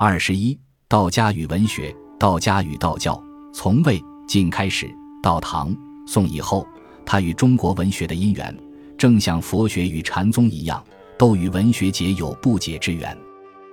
[0.00, 0.56] 二十一，
[0.86, 3.20] 道家与文学，道家与道教。
[3.52, 4.88] 从魏晋开始，
[5.20, 6.64] 到唐宋以后，
[7.04, 8.56] 它与中国文学的因缘，
[8.96, 10.80] 正像佛学与禅宗一样，
[11.18, 13.18] 都与文学界有不解之缘。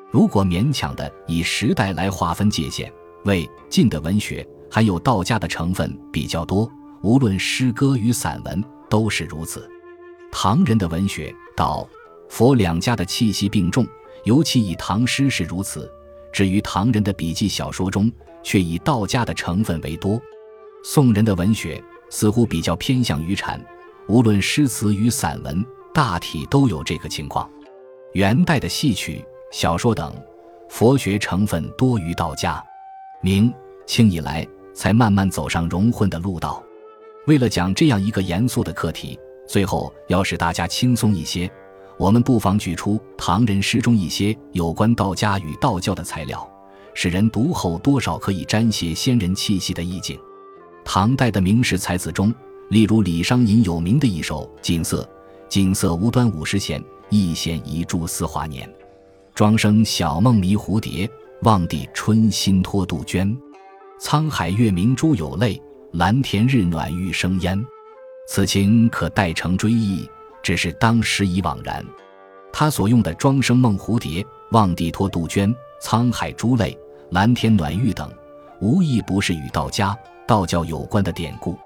[0.09, 2.91] 如果勉强的以时代来划分界限，
[3.25, 6.67] 魏晋的文学含有道家的成分比较多，
[7.03, 9.69] 无论诗歌与散文都是如此。
[10.31, 11.87] 唐人的文学道
[12.29, 13.85] 佛两家的气息并重，
[14.23, 15.87] 尤其以唐诗是如此。
[16.35, 18.11] 至于唐人的笔记小说中，
[18.43, 20.21] 却以道家的成分为多。
[20.83, 23.57] 宋人的文学似乎比较偏向于禅，
[24.09, 27.49] 无论诗词与散文，大体都有这个情况。
[28.11, 30.13] 元代的戏曲、小说等，
[30.67, 32.61] 佛学成分多于道家。
[33.21, 33.49] 明
[33.87, 36.61] 清以来，才慢慢走上融混的路道。
[37.27, 39.17] 为了讲这样一个严肃的课题，
[39.47, 41.49] 最后要使大家轻松一些。
[41.97, 46.47] 我们不妨举出唐人诗中一些有关道家与道教的材料，
[46.93, 50.19] 使人读后多少可以沾些仙人气息的意境。
[50.83, 52.33] 唐代的名士才子中，
[52.69, 55.03] 例如李商隐有名的一首《锦瑟》
[55.47, 58.69] ：“锦瑟无端五十弦，一弦一柱思华年。
[59.33, 61.09] 庄生晓梦迷蝴蝶，
[61.41, 63.35] 望帝春心托杜鹃。
[64.01, 65.61] 沧海月明珠有泪，
[65.93, 67.65] 蓝田日暖玉生烟。
[68.27, 70.07] 此情可待成追忆。”
[70.45, 71.83] 只是当时已惘然，
[72.53, 76.77] 他所用的“庄生梦蝴蝶，望帝托杜鹃，沧海珠泪，
[77.09, 78.13] 蓝天暖玉”等，
[78.61, 81.57] 无一不是与道家、道教有关的典故。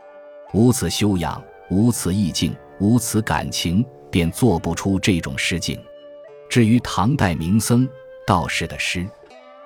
[0.54, 5.78] 无此修养，无此意境，无此感情，便做不出这种诗境。
[6.50, 7.86] 至于唐代名僧、
[8.26, 9.06] 道士的诗，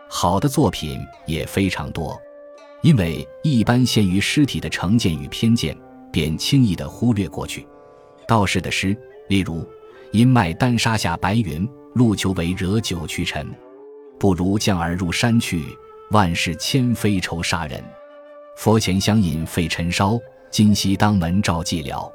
[0.10, 2.20] 好的作品也非常多，
[2.82, 5.78] 因为一般限于诗体的成见与偏见，
[6.12, 7.68] 便轻易地忽略过去。
[8.28, 8.96] 道士的诗，
[9.28, 9.68] 例如
[10.12, 13.50] “阴霾丹沙下白云，路求为惹九曲尘。
[14.20, 15.64] 不如降而入山去，
[16.12, 17.84] 万事千非愁杀人。
[18.58, 20.18] 佛前相引费尘烧，
[20.50, 22.10] 今夕当门照寂寥。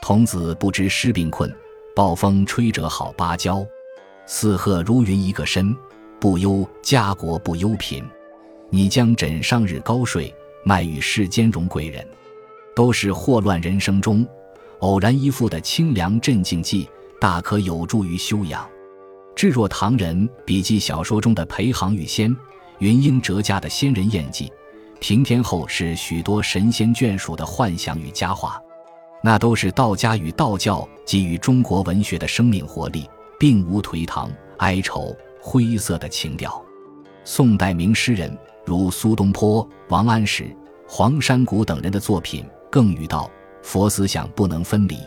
[0.00, 1.54] 童子不知诗病困，
[1.94, 3.64] 暴风吹折好芭蕉。
[4.26, 5.76] 四鹤如云一个身，
[6.20, 8.04] 不忧家国不忧贫。
[8.70, 10.34] 你将枕上日高睡，
[10.64, 12.06] 卖与世间荣贵人。”
[12.74, 14.26] 都是祸乱人生中。
[14.82, 16.88] 偶然一副的清凉镇静剂，
[17.20, 18.68] 大可有助于修养。
[19.34, 22.36] 至若唐人笔记小说中的裴行与仙、
[22.80, 24.52] 云英折驾的仙人宴记，
[24.98, 28.60] 平天后是许多神仙眷属的幻想与佳话，
[29.22, 34.28] 那都是道家与道教给予中国文学的生命活力，并无颓唐、
[34.58, 36.60] 哀愁、灰色的情调。
[37.24, 40.54] 宋代名诗人如苏东坡、王安石、
[40.88, 43.30] 黄山谷等人的作品，更与道。
[43.62, 44.98] 佛思想不能分离。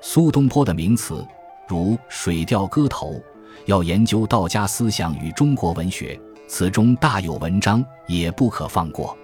[0.00, 1.24] 苏东坡的名词
[1.68, 3.12] 如《水调歌头》，
[3.66, 9.16] 要研究道家思想与中国文学，此中大有文章，也不可放过。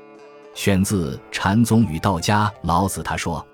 [0.54, 3.44] 选自《禅宗与道家》，老子他说。